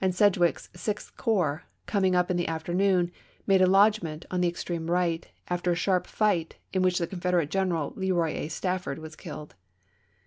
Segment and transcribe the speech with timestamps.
[0.09, 3.11] Sedgwick's (Sixth) corps, coming up in the after noon,
[3.45, 7.51] made a lodgment on the extreme right, after a sharp fight, in which the Confederate
[7.51, 8.47] general Leroy A.
[8.47, 9.53] Stafford was killed.